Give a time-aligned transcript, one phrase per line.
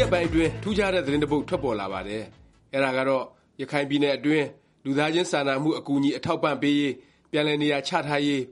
[0.00, 2.22] ရက်ပိုင်းအတွင်း ထူးခြားတဲ့ သတင်းတစ်ပုဒ် ထွက်ပေါ်လာပါတယ်။
[2.74, 3.24] အဲဒါကတော့
[3.60, 4.46] ရခိုင်ပြည်နယ်အတွင်း
[4.84, 6.92] လူသားချင်းစာနာမှု အကူအညီ အထောက်အပံ့ပေးရေး၊
[7.30, 8.40] ပြန်လည်နေရာချထားရေး၊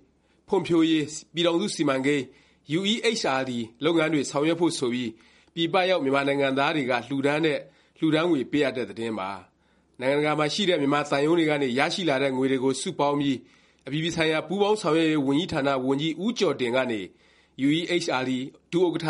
[0.49, 1.05] ဖွံ့ဖြိုးရေး
[1.35, 2.25] ပြည်ထောင်စု စီမံကိန်း
[2.79, 3.53] UEHRD
[3.85, 5.11] လုပ်ငန်းတွေ ဆောင်ရွက်ဖို့ ဆိုပြီး
[5.55, 7.59] ပြည်ပရောက် မြန်မာနိုင်ငံသားတွေက လှူဒါန်းတဲ့
[7.99, 9.31] လှူဒါန်းငွေ ပေးအပ်တဲ့ သတင်းပါ။
[10.01, 13.37] နိုင်ငံတကာမှာရှိတဲ့ မြန်မာသံရုံးတွေကနေ ရရှိလာတဲ့ ငွေတွေကို စုပေါင်းပြီး
[13.87, 17.01] အပြည်ပြည်ဆိုင်ရာ ပူးပေါင်းဆောင်ရွက်ရေး ဝန်ကြီးဌာန ဝန်ကြီး ဦးကျော်တင်ကနေ
[17.67, 18.31] UEHRD
[18.73, 19.07] ဒုဥက္ကဌ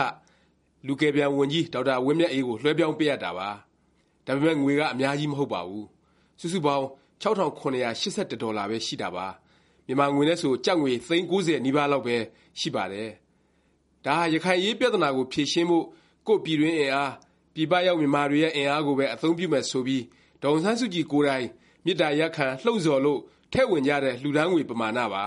[0.87, 3.49] လူကယ်ပြန်ဝန်ကြီးဒေါက်တာဝင်းမြတ်အေးကိုလွဲှပြောင်းပေးအပ်တာပါ။
[4.27, 5.87] ဒါပေမယ့်ငွေကအများကြီးမဟုတ်ပါဘူး။
[6.41, 6.85] စုစုပေါင်း
[7.23, 9.27] ၆၇၈၁ဒေါ်လာပဲရှိတာပါ။
[9.87, 12.17] မြန်မာငွေနဲ့ဆိုကျပ်ငွေသိန်း၉၀နီးပါးလောက်ပဲ
[12.61, 13.11] ရှိပါတယ်။
[14.05, 15.85] ဒါဟာရခိုင်အရေးပြသနာကိုဖြေရှင်းဖို့
[16.27, 17.13] ကိုယ့်ပြည်တွင်းအင်အား၊
[17.55, 20.05] ပြည်ပရောက်မြန်မာတွေရဲ့အင်အားကိုပဲအသုံးပြုမယ်ဆိုပြီး
[20.43, 21.47] ဒေါ်အောင်ဆန်းစုကြည်ကိုယ်တိုင်
[21.85, 23.21] မေတ္တာရပ်ခံလှုံ့ဆော်လို့
[23.53, 25.25] ထည့်ဝင်ကြတဲ့လှူဒါန်းငွေပမာဏပါ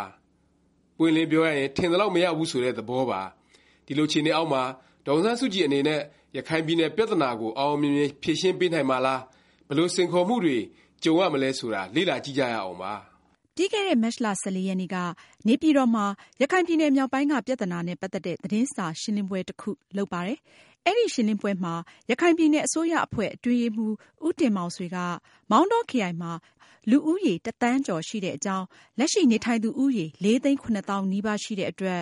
[0.97, 3.21] ။ပွင့်ပွင့်လင်းလင်းပြောရရင်ထင်သလောက်မရဘူးဆိုတဲ့သဘောပါ။
[3.85, 4.63] ဒီလိုအခြေအနေအောက်မှာ
[5.05, 6.01] ဒေါ်အောင်ဆန်းစုကြည် အနေနဲ့
[6.37, 9.21] ရခိုင်ပြည်နယ် ပြသနာကို အောင်အောင်မြင်မြင် ဖြေရှင်းပေးနိုင်မှာလား၊
[9.67, 10.57] ဘယ်လို စိန်ခေါ်မှုတွေ
[11.03, 12.93] ကြုံရမလဲ ဆိုတာ လေ့လာကြည့်ကြရအောင်ပါ။
[13.55, 14.97] ပြီးခဲ့တဲ့ မတ်လ ၁၄ ရက်နေ့က
[15.47, 16.05] နေပြည်တော်မှာ
[16.41, 20.39] ရခိုင်ပြည်နယ်မြောက်ပိုင်းက ပြသနာနဲ့ ပတ်သက်တဲ့ သတင်းစာရှင်းလင်းပွဲ တစ်ခု လုပ်ပါတယ်။
[20.85, 21.73] အဲဒီ ရှင်းလင်းပွဲမှာ
[22.09, 24.97] ရခိုင်ပြည်နယ် အစိုးရအဖွဲ့ အတွင်းရေးမှူး ဦးတင်မောင်ဆွေက
[25.51, 26.31] မောင်တောခရိုင်မှာ
[26.89, 28.65] လူဦးရေ တစ်သန်းကျော်ရှိတဲ့အကြောင်း၊
[28.99, 32.01] လက်ရှိ နေထိုင်သူဦးရေလေးသိန်းခုနှစ်သောင်းနီးပါးရှိတဲ့အတွက်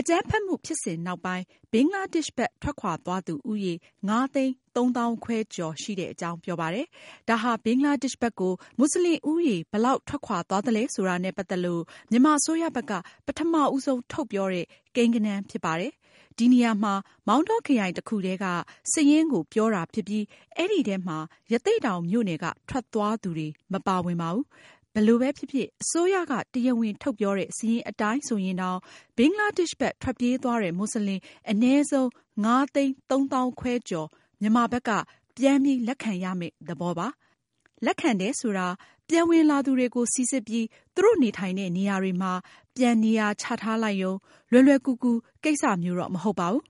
[0.00, 3.74] အကြမ်းဖက်မှုဖြစ်စဉ်နောက်ပိုင်း ဘင်္ဂလားဒေ့ရှ်ဘက် ထွက်ခွာသွားသူဦးရေ
[4.08, 6.86] ၅သိန်း၃သောင်းခွဲကျော်ရှိတဲ့အကြောင်း ပြောပါတယ်။
[7.28, 12.92] ဒါဟာ ဘင်္ဂလားဒေ့ရှ်ဘက်ကိုမူဆလင်ဦးရေ ဘယ်လောက် ထွက်ခွာသွားသလဲဆိုတာနဲ့ ပတ်သက်လို့ မြန်မာအစိုးရဘက်က
[13.26, 15.92] ပထမဦးဆုံး ထုတ်ပြောတဲ့ ကိန်းဂဏန်းဖြစ်ပါတယ်။
[16.38, 16.94] ဒီနေရာမှာ
[17.28, 18.46] မောင်တောခရိုင်တစ်ခုတည်းက
[18.92, 20.24] စာရင်းကို ပြောတာဖြစ်ပြီး
[20.56, 21.18] အဲဒီထဲမှာ
[21.52, 24.44] ရသေ့တောင်မြို့နယ်က ထွက်သွားသူတွေ မပါဝင်ပါဘူး။
[24.96, 28.78] ဘယ်လိုပဲဖြစ်ဖြစ် အစိုးရက တရားဝင်ထုတ်ပြောတဲ့ စာရင်းအတိုင်းဆိုရင်တောင်
[29.16, 32.08] ဘင်္ဂလားဒေ့ရှ်ဘက် ထွက်ပြေးသွားတဲ့မူဆလင် အနည်းဆုံး
[32.44, 34.08] ၅သိန်း၃သောင်းခွဲကျော်
[34.40, 34.90] မြန်မာဘက်က
[35.36, 37.08] ပြန်ပြီး လက်ခံရမယ့် သဘောပါ။
[37.84, 38.68] လက်ခံတယ်ဆိုတာ
[39.08, 42.32] ပြန်ဝင်လာသူတွေကို စိစစ်ပြီး သူတို့နေထိုင်တဲ့ နေရာတွေမှာ
[42.76, 44.12] ပြန်နေရာချထားလိုက်ရုံ၊
[44.50, 45.12] လွယ်လွယ်ကူကူ
[45.44, 46.62] ကိစ္စမျိုးတော့ မဟုတ်ပါဘူး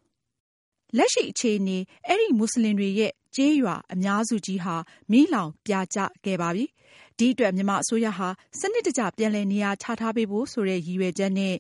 [0.97, 4.75] ။လက်ရှိအခြေအနေ အဲဒီမူဆလင်တွေရဲ့ ကျေးရွာ အများစုကြီးဟာ
[5.11, 6.65] မီးလောင်ပြာကျခဲ့ပါပြီ။
[7.19, 8.29] ဒီအတွက် မြန်မာအစိုးရဟာ
[8.61, 11.55] စနစ်တကျ ပြန်လည်နေရာချထားပေးဖို့ဆိုတဲ့ ရည်ရွယ်ချက်နဲ့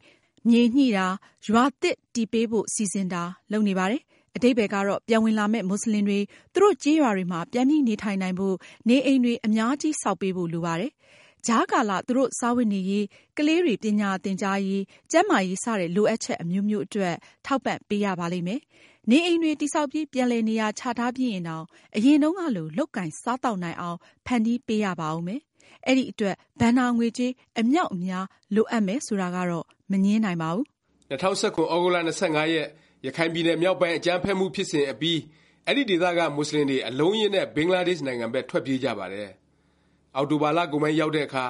[0.49, 1.07] မြေညှိတာ၊
[1.47, 3.23] ရွာသစ်တည်ပေးဖို့ စီစဉ်တာ
[3.53, 4.03] လုပ်နေပါတယ်။
[4.37, 6.19] အဓိပ္ပါယ်ကတော့ ပြန်ဝင်လာမယ့်မူဆလင်တွေ
[6.53, 8.57] သူတို့ကျေးရွာတွေမှာ ပြန်ပြီးနေထိုင်နိုင်ဖို့
[8.89, 10.93] နေအိမ်တွေ အများကြီး ဆောက်ပေးဖို့ လိုပါတယ်။
[11.47, 13.05] ကြားကာလ သူတို့ စားဝတ်နေရေး၊
[13.37, 17.15] ကလေးတွေ ပညာသင်ကြားရေး၊ကျန်းမာရေး စတဲ့ လိုအပ်ချက် အမျိုးမျိုးအတွက်
[17.47, 18.61] ထောက်ပံ့ပေးရပါလိမ့်မယ်။
[19.11, 21.65] နေအိမ်တွေတည်ဆောက်ပြီး ပြန်လည်နေရာချထားပြီးရင်တောင်
[21.97, 25.41] အရင်တုန်းကလို လုပ်ကိုင်စားသောက်နိုင်အောင် ဖန်တီးပေးရပါဦးမယ်။
[25.87, 30.65] အဲဒီအတွက် ဘဏ္ဍာငွေကြေး အမြောက်အများ လိုအပ်မယ် ဆိုတာကတော့ မငြင်းနိုင်ပါဘူး။
[31.11, 32.01] ၂၀၁၇ သြဂုတ်လ ၂
[32.37, 32.69] ၅ ရက်
[33.07, 35.21] ရခိုင်ပြည်နယ်မြောက်ပိုင်း အကြမ်းဖက်မှု ဖြစ်စဉ်အပြီး
[35.67, 39.29] အဲဒီဒေသက မူဆလင်တွေ အလုံးအရင်းနဲ့ ဘင်္ဂလားဒေ့ရှ်နိုင်ငံဘက် ထွက်ပြေးကြပါတယ်။
[40.17, 41.47] အောက်တိုဘာလကုန်ပိုင်း ရောက်တဲ့အခါ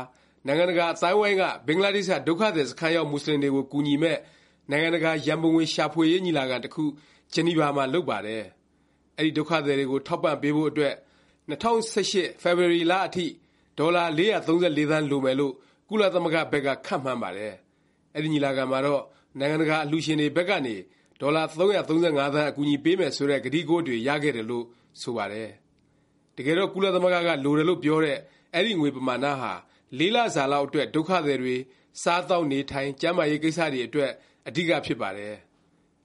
[0.47, 4.21] နိုင်ငံတကာ အသိုင်းအဝိုင်းက ဘင်္ဂလားဒေ့ရှ်က ဒုက္ခသည်စခန်းရောက် မူဆလင်တွေကို ကူညီမယ့်
[4.71, 6.85] နိုင်ငံတကာရံပုံငွေ ရှာဖွေရေး ညီလာခံ တစ်ခု
[7.35, 8.43] ဂျီနီဗာမှာလုပ်ပါတယ်။
[9.19, 10.95] အဲဒီဒုက္ခသည်တွေကို ထောက်ပံ့ပေးဖို့အတွက်
[11.51, 12.13] ၂၀၁၈
[12.43, 13.27] ဖေဖေါ်ဝါရီလအထိ
[13.79, 15.55] ဒေါ်လာ၄၃၄သန်းလိုမယ်လို့
[15.89, 17.55] ကုလသမဂ္ဂဘက်ကခန့်မှန်းပါတယ်။
[18.15, 19.03] အဲဒီညီလာခံမှာတော့
[19.39, 20.77] နိုင်ငံတကာအလှူရှင်တွေဘက်ကနေ
[21.21, 24.65] ဒေါ်လာ၃၃၅သန်းအကူအညီပေးမယ်ဆိုတဲ့ကတိကဝတ်တွေရခဲ့တယ်လို့
[25.03, 25.51] ဆိုပါတယ်။
[26.37, 28.19] တကယ်တော့ကုလသမဂ္ဂကလိုတယ်လို့ပြောတဲ့
[28.55, 29.53] အဲဒီငွေပမာဏဟာ
[29.99, 31.57] ၄လစာလောက်အတွက်ဒုက္ခသည်တွေ
[32.03, 34.11] စားသောက်နေထိုင်၊ကျန်းမာရေးကိစ္စတွေအတွက်
[34.49, 35.35] အဓိကဖြစ်ပါတယ်။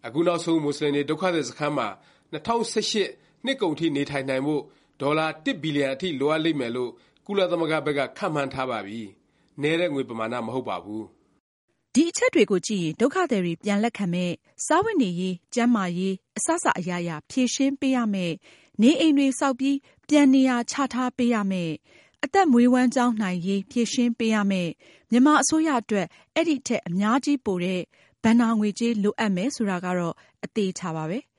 [0.06, 1.88] အခုနောက်ဆုံး မူဆလင်တွေ ဒုက္ခသည်စခန်းမှာ
[2.34, 3.04] ၂၀၁၈
[3.46, 4.64] နှစ်ကုန်ထိ နေထိုင်နိုင်ဖို့
[5.02, 6.92] ဒေါ်လာတစ်ဘီလျံအထိ လိုအပ်လိမ့်မယ်လို့
[7.26, 9.02] ကုလသမဂ္ဂဘက်က ခန့်မှန်းထားပါပြီ။
[9.62, 11.04] နည်းတဲ့ ငွေပမာဏ မဟုတ်ပါဘူး။
[11.96, 14.34] ဒီအချက်တွေကိုကြည့်ရင် ဒုက္ခသည်တွေ ပြန်လက်ခံမယ့်၊
[14.66, 18.34] စားဝတ်နေရေး၊ကျန်းမာရေး အစစ အရာရာ ဖြေရှင်းပေးရမယ့်၊
[18.81, 19.78] နေအိမ်တွေဆောက်ပြီး
[20.10, 21.72] ပြန်နေရာချထားပေးရမယ့်၊
[22.24, 24.72] အသက်မွေးဝမ်းကျောင်းနိုင်ရေး ဖြေရှင်းပေးရမယ့်
[25.12, 27.81] မြန်မာအစိုးရအတွက် အဲဒီထက် အများကြီးပိုတဲ့
[28.24, 30.13] ဘဏ္ဍာငွေကြေးလိုအပ်မယ်ဆိုတာကတော့
[30.45, 31.19] အသေအခြာပါပဲ။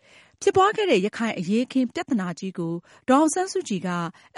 [0.42, 2.74] ဖြစ်ပွားခဲ့တဲ့ ရခိုင်အရေးအခင်း ပြသနာကြီးကို
[3.08, 3.88] ဒေါ်အောင်ဆန်းစုကြည်က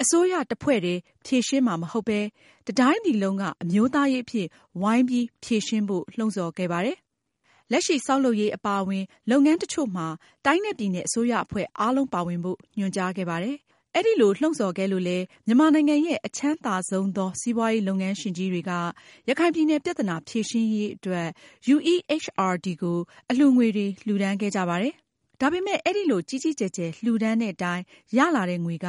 [0.01, 2.21] အစိုးရတစ်ဖွဲ့တည်း ဖြေရှင်းမှာ မဟုတ်ပဲ
[2.67, 4.47] တစ်တိုင်းပြည်လုံးက အမျိုးသားရေးအဖြစ်
[4.83, 6.97] ဝိုင်းပြီး ဖြေရှင်းဖို့ လှုံ့ဆော်ခဲ့ပါတယ်။
[7.73, 10.07] လက်ရှိ ဆောက်လုပ်ရေး အပါအဝင် လုပ်ငန်းတစ်ချို့မှာ
[10.47, 13.57] တိုင်းနဲ့ပြည်နယ် အစိုးရအဖွဲ့ အားလုံးပါဝင်ဖို့ ညွှန်ကြားခဲ့ပါတယ်။
[13.97, 18.73] အဲလို လှုံ့ဆော်ခဲ့လို့လည်း မြန်မာနိုင်ငံရဲ့ အချမ်းသာဆုံးသော စီးပွားရေးလုပ်ငန်းရှင်ကြီးတွေက
[19.29, 21.29] ရခိုင်ပြည်နယ် ပြသနာ ဖြေရှင်းရေးအတွက်
[21.75, 22.99] UEHRD ကို
[23.31, 24.95] အလှူငွေတွေ လှူဒါန်းခဲ့ကြပါတယ်။
[25.41, 27.83] ဒါပေမယ့် အဲလို ကြီးကြီးကျယ်ကျယ် လှူဒါန်းတဲ့တိုင်
[28.17, 28.89] ရလာတဲ့ငွေက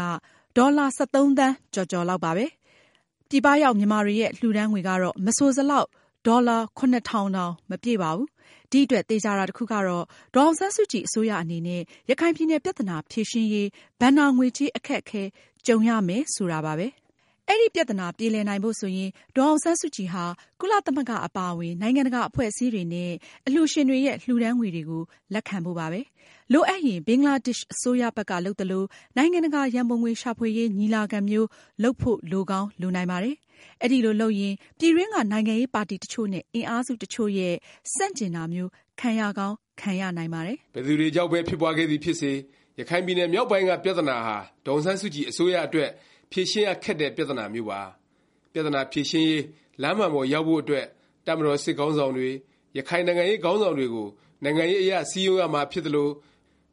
[0.57, 2.45] ဒေါ်လာ ၁၃ သန်းကျော်ကျော်လောက်ပါပဲ။
[3.29, 5.87] ပြည်ပရောက် မြန်မာတွေရဲ့ လှူဒါန်းငွေကတော့ မဆိုစလောက်
[6.27, 7.29] ဒေါ်လာ ၇၀၀၀ တောင်
[7.69, 8.27] မပြည့်ပါဘူး။
[8.73, 10.05] ဒီအတွက် သေခြာတာတစ်ခုကတော့
[10.35, 13.69] ဒေါ်အောင်ဆန်းစုကြည်အစိုးရအနေနဲ့ ရခိုင်ပြည်နယ်ပြသနာဖြေရှင်းရေး
[14.01, 15.23] ဘဏ္ဍာငွေကြေးအခက်အခဲ
[15.65, 16.87] ကြုံရမယ်ဆိုတာပါပဲ။
[17.49, 20.25] အဲဒီပြသနာပြေလည်နိုင်ဖို့ဆိုရင် ဒေါ်အောင်ဆန်းစုကြည်ဟာ
[20.59, 23.11] ကုလသမဂ္ဂအပါအဝင် နိုင်ငံတကာအဖွဲ့အစည်းတွေနဲ့
[23.45, 25.03] အလှူရှင်တွေရဲ့ လှူဒါန်းငွေတွေကို
[25.33, 26.01] လက်ခံဖို့ပါပဲ။
[26.53, 28.83] လိုအပ်ရင် ဘင်္ဂလားဒေ့ရှ်အစိုးရဘက်ကလုပ်သလို
[29.17, 31.47] နိုင်ငံတကာရံပုံငွေရှာဖွေရေးညီလာခံမျိုး
[31.83, 33.35] လုပ်ဖို့ လိုကောင်းလိုနိုင်ပါတယ်။
[33.81, 37.55] အဲလိုလုပ်ရင် ပြည်တွင်းက နိုင်ငံရေးပါတီ တစ်ချို့နဲ့ အင်အားစု တစ်ချို့ရဲ့
[37.93, 38.69] ဆန့်ကျင်တာမျိုး
[38.99, 42.31] ခံရကောင်း ခံရနိုင်ပါတယ်။ဘယ်သူတွေကြောင့်ပဲ ဖြစ်ပွားခဲ့သည်ဖြစ်စေ
[42.79, 45.89] ရခိုင်ပြည်နယ် မြောက်ပိုင်းက ပြသနာဟာ ဒေါ်အောင်ဆန်းစုကြည် အစိုးရအတွက်
[46.31, 47.81] ဖြေရှင်းရ ခက်တဲ့ ပြသနာမျိုးပါ။
[48.53, 49.43] ပြသနာ ဖြေရှင်းရေး
[49.81, 50.85] လမ်းမှန်ပေါ်ရောက်ဖို့ အတွက်
[51.27, 52.29] တပ်မတော် စစ်ခေါင်းဆောင်တွေ၊
[52.77, 54.07] ရခိုင်နိုင်ငံရေး ခေါင်းဆောင်တွေကို
[54.43, 56.09] နိုင်ငံရေးအရ စည်းရုံးရမှာ ဖြစ်သလို၊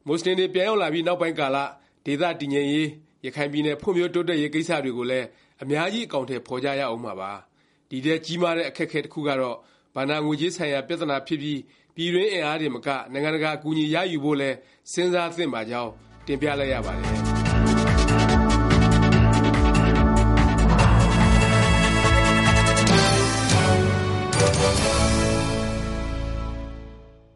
[0.07, 1.57] မူဆလင်တွေ ပြန်ရောက်လာပြီး နောက်ပိုင်းကာလ
[2.05, 2.87] ဒေသတည်ငြိမ်ရေး၊
[3.25, 5.27] ရခိုင်ပြည်နယ် ဖွံ့ဖြိုးတိုးတက်ရေး ကိစ္စတွေကိုလည်း
[5.63, 7.31] အများကြီး အကောင်အထည် ဖော်ကြရဦးမှာပါ။
[7.89, 9.57] ဒီထဲ ကြီးမားတဲ့ အခက်အခဲ တစ်ခုကတော့
[9.95, 11.59] ဘဏ္ဍာငွေကြေးဆိုင်ရာ ပြသနာဖြစ်ပြီး
[11.95, 14.55] ပြည်တွင်းအင်အားတင်မက နိုင်ငံတကာ အကူအညီရယူဖို့လည်း
[14.91, 15.91] စဉ်းစားသင့်ပါကြောင်း
[16.25, 24.97] တင်ပြလိုက်ရပါတယ်။